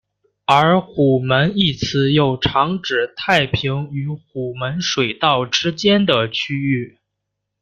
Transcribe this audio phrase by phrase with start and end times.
[0.47, 6.97] 而虎门一词又常指太平与虎门水道之间的区域。